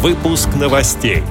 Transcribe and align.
Выпуск 0.00 0.48
новостей. 0.54 1.24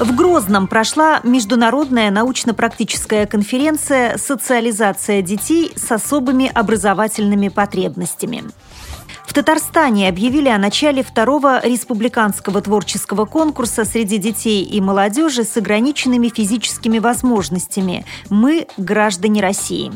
В 0.00 0.12
Грозном 0.16 0.66
прошла 0.66 1.20
международная 1.22 2.10
научно-практическая 2.10 3.26
конференция 3.26 4.18
«Социализация 4.18 5.22
детей 5.22 5.70
с 5.76 5.92
особыми 5.92 6.50
образовательными 6.52 7.46
потребностями». 7.46 8.42
В 9.24 9.34
Татарстане 9.34 10.08
объявили 10.08 10.48
о 10.48 10.58
начале 10.58 11.04
второго 11.04 11.64
республиканского 11.64 12.60
творческого 12.60 13.24
конкурса 13.24 13.84
среди 13.84 14.18
детей 14.18 14.64
и 14.64 14.80
молодежи 14.80 15.44
с 15.44 15.56
ограниченными 15.56 16.28
физическими 16.28 16.98
возможностями 16.98 18.04
«Мы– 18.30 18.66
граждане 18.76 19.42
России». 19.42 19.92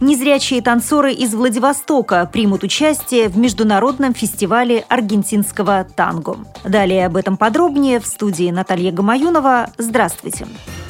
Незрячие 0.00 0.60
танцоры 0.62 1.12
из 1.12 1.34
Владивостока 1.34 2.28
примут 2.30 2.62
участие 2.62 3.28
в 3.28 3.38
международном 3.38 4.14
фестивале 4.14 4.84
аргентинского 4.88 5.86
танго. 5.96 6.38
Далее 6.64 7.06
об 7.06 7.16
этом 7.16 7.36
подробнее 7.36 8.00
в 8.00 8.06
студии 8.06 8.50
Наталья 8.50 8.92
Гамаюнова. 8.92 9.70
Здравствуйте. 9.78 10.46
Здравствуйте. 10.46 10.85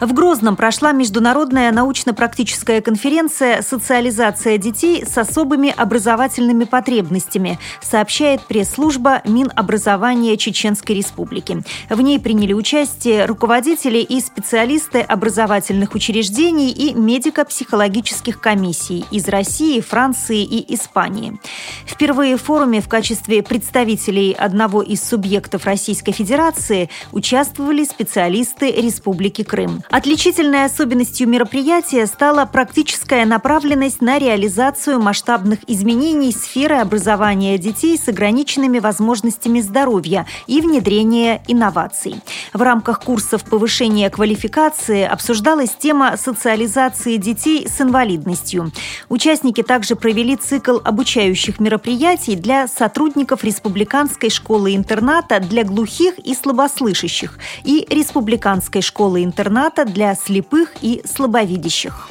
В 0.00 0.12
Грозном 0.12 0.54
прошла 0.54 0.92
международная 0.92 1.72
научно-практическая 1.72 2.80
конференция 2.80 3.62
«Социализация 3.62 4.56
детей 4.56 5.04
с 5.04 5.18
особыми 5.18 5.74
образовательными 5.76 6.64
потребностями», 6.64 7.58
сообщает 7.82 8.42
пресс-служба 8.42 9.22
Минобразования 9.24 10.36
Чеченской 10.36 10.94
Республики. 10.94 11.64
В 11.90 12.00
ней 12.00 12.20
приняли 12.20 12.52
участие 12.52 13.24
руководители 13.24 13.98
и 13.98 14.20
специалисты 14.20 15.00
образовательных 15.00 15.96
учреждений 15.96 16.70
и 16.70 16.94
медико-психологических 16.94 18.40
комиссий 18.40 19.04
из 19.10 19.26
России, 19.26 19.80
Франции 19.80 20.44
и 20.44 20.74
Испании. 20.74 21.40
Впервые 21.86 22.36
в 22.36 22.42
форуме 22.42 22.80
в 22.80 22.88
качестве 22.88 23.42
представителей 23.42 24.30
одного 24.32 24.80
из 24.80 25.02
субъектов 25.02 25.64
Российской 25.64 26.12
Федерации 26.12 26.88
участвовали 27.10 27.82
специалисты 27.82 28.70
Республики 28.70 29.42
Крым. 29.42 29.82
Отличительной 29.90 30.66
особенностью 30.66 31.26
мероприятия 31.28 32.06
стала 32.06 32.44
практическая 32.44 33.24
направленность 33.24 34.02
на 34.02 34.18
реализацию 34.18 35.00
масштабных 35.00 35.60
изменений 35.66 36.30
сферы 36.30 36.76
образования 36.76 37.56
детей 37.56 37.96
с 37.96 38.06
ограниченными 38.06 38.80
возможностями 38.80 39.60
здоровья 39.62 40.26
и 40.46 40.60
внедрения 40.60 41.42
инноваций. 41.48 42.16
В 42.52 42.60
рамках 42.60 43.00
курсов 43.00 43.44
повышения 43.44 44.10
квалификации 44.10 45.04
обсуждалась 45.04 45.70
тема 45.70 46.18
социализации 46.18 47.16
детей 47.16 47.66
с 47.66 47.80
инвалидностью. 47.80 48.70
Участники 49.08 49.62
также 49.62 49.96
провели 49.96 50.36
цикл 50.36 50.80
обучающих 50.84 51.60
мероприятий 51.60 52.36
для 52.36 52.68
сотрудников 52.68 53.42
Республиканской 53.42 54.28
школы-интерната 54.28 55.40
для 55.40 55.64
глухих 55.64 56.18
и 56.18 56.34
слабослышащих 56.34 57.38
и 57.64 57.86
Республиканской 57.88 58.82
школы-интерната 58.82 59.77
для 59.84 60.14
слепых 60.14 60.74
и 60.82 61.02
слабовидящих. 61.04 62.10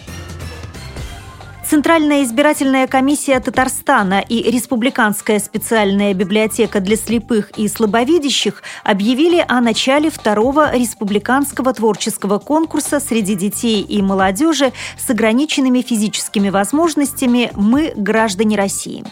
Центральная 1.70 2.24
избирательная 2.24 2.88
комиссия 2.88 3.42
Татарстана 3.42 4.22
и 4.22 4.50
Республиканская 4.50 5.38
специальная 5.38 6.14
библиотека 6.14 6.80
для 6.80 6.96
слепых 6.96 7.52
и 7.58 7.68
слабовидящих 7.68 8.64
объявили 8.86 9.44
о 9.46 9.60
начале 9.60 10.10
второго 10.10 10.74
республиканского 10.74 11.74
творческого 11.74 12.40
конкурса 12.40 13.02
среди 13.02 13.36
детей 13.36 13.82
и 13.82 14.02
молодежи 14.02 14.72
с 14.98 15.10
ограниченными 15.10 15.82
физическими 15.82 16.48
возможностями 16.48 17.52
«Мы– 17.56 17.92
граждане 17.98 18.56
России». 18.56 19.04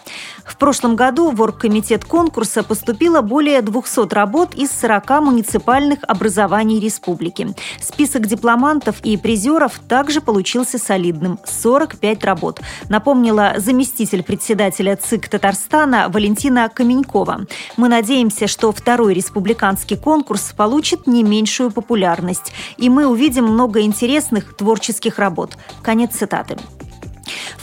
В 0.45 0.55
прошлом 0.55 0.95
году 0.95 1.31
в 1.31 1.41
оргкомитет 1.41 2.05
конкурса 2.05 2.63
поступило 2.63 3.19
более 3.19 3.61
200 3.63 4.13
работ 4.13 4.53
из 4.53 4.71
40 4.71 5.09
муниципальных 5.21 5.99
образований 6.03 6.79
республики. 6.79 7.53
Список 7.81 8.27
дипломантов 8.27 9.01
и 9.03 9.17
призеров 9.17 9.81
также 9.89 10.21
получился 10.21 10.77
солидным– 10.77 11.37
45 11.45 12.23
работ 12.23 12.44
работ, 12.45 12.61
напомнила 12.89 13.53
заместитель 13.57 14.23
председателя 14.23 14.95
ЦИК 14.95 15.29
Татарстана 15.29 16.09
Валентина 16.09 16.69
Каменькова. 16.69 17.45
Мы 17.77 17.89
надеемся, 17.89 18.47
что 18.47 18.71
второй 18.71 19.13
республиканский 19.13 19.97
конкурс 19.97 20.53
получит 20.55 21.07
не 21.07 21.23
меньшую 21.23 21.71
популярность, 21.71 22.53
и 22.77 22.89
мы 22.89 23.07
увидим 23.07 23.45
много 23.45 23.81
интересных 23.81 24.55
творческих 24.55 25.19
работ. 25.19 25.57
Конец 25.81 26.15
цитаты. 26.15 26.57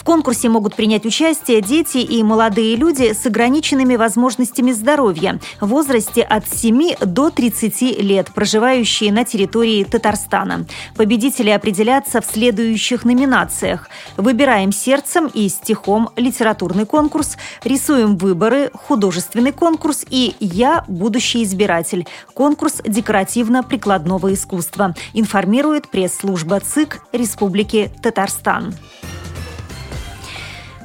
В 0.03 0.05
конкурсе 0.05 0.49
могут 0.49 0.75
принять 0.75 1.07
участие 1.07 1.61
дети 1.61 1.99
и 1.99 2.25
молодые 2.25 2.75
люди 2.75 3.13
с 3.13 3.25
ограниченными 3.25 3.95
возможностями 3.95 4.73
здоровья 4.73 5.39
в 5.61 5.69
возрасте 5.69 6.23
от 6.23 6.49
7 6.49 6.97
до 7.07 7.31
30 7.31 8.03
лет, 8.03 8.33
проживающие 8.35 9.13
на 9.13 9.25
территории 9.25 9.85
Татарстана. 9.85 10.67
Победители 10.97 11.51
определятся 11.51 12.21
в 12.21 12.27
следующих 12.27 13.05
номинациях. 13.05 13.89
Выбираем 14.17 14.73
сердцем 14.73 15.31
и 15.33 15.49
стихом 15.49 16.09
литературный 16.17 16.85
конкурс, 16.85 17.37
рисуем 17.63 18.17
выборы, 18.17 18.73
художественный 18.75 19.53
конкурс 19.53 20.05
и 20.11 20.35
«Я– 20.41 20.85
будущий 20.89 21.45
избиратель»– 21.45 22.09
конкурс 22.35 22.81
декоративно-прикладного 22.85 24.35
искусства, 24.35 24.97
информирует 25.15 25.89
пресс-служба 25.89 26.59
ЦИК 26.59 27.05
Республики 27.13 27.93
Татарстан. 28.03 28.75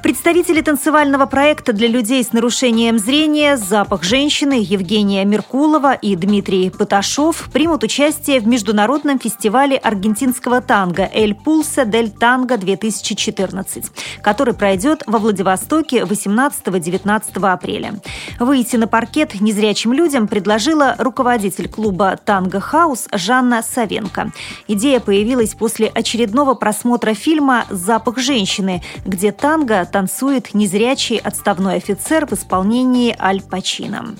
Представители 0.08 0.62
танцевального 0.62 1.26
проекта 1.26 1.74
для 1.74 1.90
людей 1.90 2.24
с 2.24 2.32
нарушением 2.32 2.98
зрения 2.98 3.58
«Запах 3.58 4.04
женщины» 4.04 4.54
Евгения 4.54 5.26
Меркулова 5.26 5.96
и 5.96 6.16
Дмитрий 6.16 6.70
Паташов 6.70 7.50
примут 7.52 7.84
участие 7.84 8.40
в 8.40 8.48
международном 8.48 9.20
фестивале 9.20 9.76
аргентинского 9.76 10.62
танго 10.62 11.10
«Эль 11.14 11.36
Пулса 11.36 11.84
дель 11.84 12.10
Танго-2014», 12.10 13.92
который 14.22 14.54
пройдет 14.54 15.04
во 15.08 15.20
Владивостоке 15.20 16.04
18-19 16.04 17.52
апреля. 17.52 18.00
Выйти 18.40 18.78
на 18.78 18.88
паркет 18.88 19.42
незрячим 19.42 19.92
людям 19.92 20.30
предложила 20.30 20.96
руководитель 21.00 21.68
клуба 21.68 22.18
«Танго 22.24 22.62
Хаус» 22.62 23.10
Жанна 23.12 23.62
Савенко. 23.62 24.32
Идея 24.70 25.02
появилась 25.02 25.54
после 25.54 25.88
очередного 25.88 26.54
просмотра 26.54 27.14
фильма 27.14 27.66
«Запах 27.70 28.20
женщины», 28.20 28.82
где 29.06 29.34
танго 29.34 29.86
танцует 29.98 30.54
незрячий 30.54 31.18
отставной 31.18 31.78
офицер 31.78 32.28
в 32.28 32.34
исполнении 32.34 33.16
Аль 33.20 33.42
Пачино. 33.42 34.14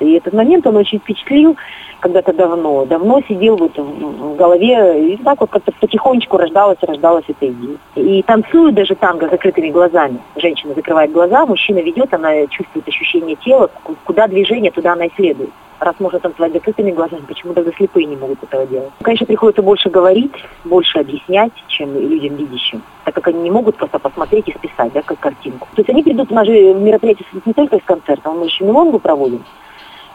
И 0.00 0.12
этот 0.12 0.32
момент 0.32 0.66
он 0.66 0.76
очень 0.76 1.00
впечатлил 1.00 1.54
когда-то 2.00 2.32
давно. 2.32 2.86
Давно 2.86 3.20
сидел 3.28 3.58
вот 3.58 3.76
в 3.76 4.36
голове, 4.36 5.12
и 5.12 5.16
так 5.18 5.38
вот 5.42 5.50
как-то 5.50 5.70
потихонечку 5.72 6.38
рождалась, 6.38 6.78
рождалась 6.80 7.26
эта 7.28 7.46
идея. 7.46 7.76
И 7.94 8.22
танцует 8.22 8.74
даже 8.74 8.94
танго 8.94 9.28
закрытыми 9.28 9.68
глазами. 9.68 10.18
Женщина 10.36 10.72
закрывает 10.72 11.12
глаза, 11.12 11.44
мужчина 11.44 11.80
ведет, 11.80 12.14
она 12.14 12.46
чувствует 12.46 12.88
ощущение 12.88 13.36
тела, 13.36 13.70
куда 14.04 14.26
движение, 14.28 14.70
туда 14.70 14.94
она 14.94 15.04
и 15.04 15.10
следует 15.14 15.50
раз 15.84 15.94
можно 15.98 16.20
танцевать 16.20 16.52
закрытыми 16.52 16.92
глазами, 16.92 17.24
почему 17.26 17.54
тогда 17.54 17.72
слепые 17.72 18.06
не 18.06 18.16
могут 18.16 18.42
этого 18.42 18.66
делать? 18.66 18.90
Конечно, 19.02 19.26
приходится 19.26 19.62
больше 19.62 19.90
говорить, 19.90 20.32
больше 20.64 20.98
объяснять, 20.98 21.52
чем 21.68 21.94
людям 21.94 22.36
видящим, 22.36 22.82
так 23.04 23.14
как 23.14 23.28
они 23.28 23.42
не 23.42 23.50
могут 23.50 23.76
просто 23.76 23.98
посмотреть 23.98 24.48
и 24.48 24.52
списать, 24.52 24.92
да, 24.92 25.02
как 25.02 25.18
картинку. 25.18 25.68
То 25.74 25.80
есть 25.80 25.90
они 25.90 26.02
придут, 26.02 26.30
у 26.30 26.34
нас 26.34 26.46
же 26.46 26.74
мероприятие 26.74 27.26
не 27.44 27.52
только 27.52 27.76
из 27.76 27.84
концерта, 27.84 28.30
мы 28.30 28.46
еще 28.46 28.64
мелонгу 28.64 28.98
проводим, 28.98 29.44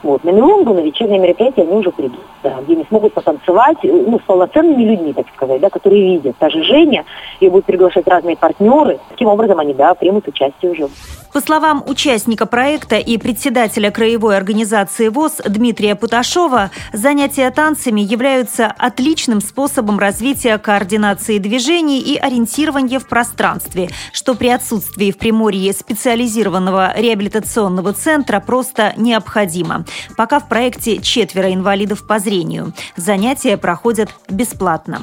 вот. 0.04 0.24
На 0.24 0.30
Мелонгу, 0.30 0.74
на 0.74 0.80
вечернее 0.80 1.20
мероприятие 1.20 1.66
они 1.66 1.76
уже 1.76 1.92
придут, 1.92 2.20
да, 2.44 2.60
где 2.62 2.74
они 2.74 2.86
смогут 2.88 3.14
потанцевать 3.14 3.78
ну, 3.84 4.20
с 4.20 4.24
полноценными 4.24 4.84
людьми, 4.84 5.14
так 5.14 5.26
сказать, 5.36 5.62
да, 5.62 5.70
которые 5.70 6.18
видят. 6.18 6.36
Даже 6.40 6.64
Женя, 6.64 7.06
ее 7.40 7.50
будут 7.50 7.66
приглашать 7.66 8.08
разные 8.08 8.38
партнеры. 8.38 9.00
Таким 9.10 9.28
образом 9.28 9.60
они, 9.60 9.74
да, 9.74 9.94
примут 9.96 10.28
участие 10.28 10.72
уже. 10.72 10.88
По 11.34 11.42
словам 11.42 11.84
участника 11.86 12.46
проекта 12.46 12.96
и 12.96 13.18
председателя 13.18 13.92
краевой 13.92 14.38
организации 14.38 15.10
ВОЗ 15.10 15.42
Дмитрия 15.46 15.96
Путашова, 15.96 16.72
занятия 16.94 17.52
танцами 17.52 18.02
являются 18.02 18.74
отличным 18.78 19.42
способом 19.42 20.00
развития 20.00 20.58
координации 20.58 21.38
движений 21.38 22.00
и 22.00 22.18
ориентирования 22.18 23.00
в 23.00 23.08
пространстве, 23.08 23.90
что 24.14 24.36
при 24.36 24.48
отсутствии 24.48 25.12
в 25.12 25.18
Приморье 25.18 25.74
специализированного 25.74 26.94
реабилитационного 26.98 27.94
центра 27.94 28.40
просто 28.40 28.94
необходимо. 28.98 29.86
Пока 30.16 30.40
в 30.40 30.48
проекте 30.48 31.02
четверо 31.02 31.54
инвалидов 31.54 32.06
по 32.08 32.20
зрению. 32.20 32.74
Занятия 32.96 33.58
проходят 33.58 34.10
бесплатно. 34.30 35.02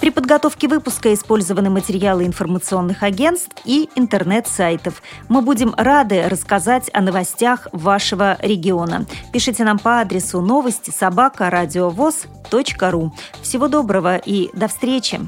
При 0.00 0.10
подготовке 0.10 0.68
выпуска 0.68 1.14
использованы 1.14 1.70
материалы 1.70 2.26
информационных 2.26 3.02
агентств 3.02 3.56
и 3.64 3.88
интернет-сайтов. 3.94 5.02
Мы 5.28 5.40
будем 5.40 5.74
рады 5.76 6.28
рассказать 6.28 6.90
о 6.92 7.00
новостях 7.00 7.68
вашего 7.72 8.36
региона. 8.42 9.06
Пишите 9.32 9.64
нам 9.64 9.78
по 9.78 10.00
адресу 10.00 10.42
новости 10.42 10.90
собака 10.90 11.48
ру. 12.90 13.14
Всего 13.40 13.68
доброго 13.68 14.16
и 14.18 14.50
до 14.52 14.68
встречи! 14.68 15.20